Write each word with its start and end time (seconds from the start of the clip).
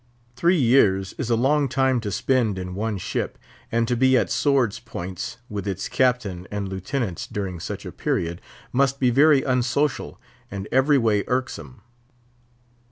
Three 0.35 0.57
years 0.57 1.13
is 1.19 1.29
a 1.29 1.35
long 1.35 1.69
time 1.69 1.99
to 2.01 2.11
spend 2.11 2.57
in 2.57 2.73
one 2.73 2.97
ship, 2.97 3.37
and 3.71 3.87
to 3.87 3.95
be 3.95 4.17
at 4.17 4.31
swords' 4.31 4.79
points 4.79 5.37
with 5.47 5.67
its 5.67 5.87
Captain 5.87 6.47
and 6.49 6.67
Lieutenants 6.67 7.27
during 7.27 7.59
such 7.59 7.85
a 7.85 7.91
period, 7.91 8.41
must 8.73 8.99
be 8.99 9.11
very 9.11 9.43
unsocial 9.43 10.19
and 10.49 10.67
every 10.71 10.97
way 10.97 11.23
irksome. 11.27 11.83